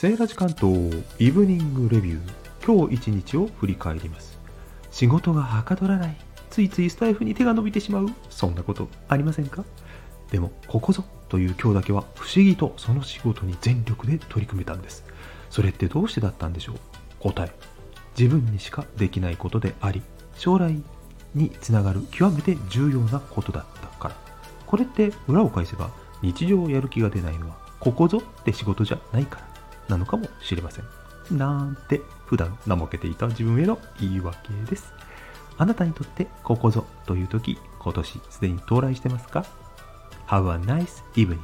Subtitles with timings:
[0.00, 4.38] セーラジ関東イブニングレビュー今日一日を振り返ります。
[4.92, 6.16] 仕事がはかどらない
[6.50, 9.64] ついついスタイフに手が伸びてしまうそんなことありませんか？
[10.30, 15.02] でもここぞという今日だけは不思議とその仕事に全力で取り組めたんです。
[15.50, 16.76] それってどうしてだったんでしょう？
[17.18, 17.50] 答え。
[18.16, 20.00] 自分にしかできないことであり
[20.36, 20.80] 将来
[21.34, 24.14] につながる極めて重要なことだったから。
[24.64, 25.90] これって裏を返せば
[26.22, 29.48] 日常やる気が出ないのはここぞって仕事じゃないから。
[29.88, 30.84] なのかもしれません。
[31.36, 34.92] なんて普段怠けていた自分への言い訳です。
[35.56, 39.44] あなたにとってここぞという時今年すでに到来してますか
[40.28, 41.40] ？Have a nice evening.